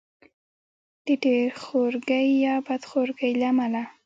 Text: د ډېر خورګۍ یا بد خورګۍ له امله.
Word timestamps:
د 1.05 1.07
ډېر 1.23 1.47
خورګۍ 1.63 2.25
یا 2.45 2.55
بد 2.67 2.81
خورګۍ 2.89 3.31
له 3.39 3.45
امله. 3.53 3.83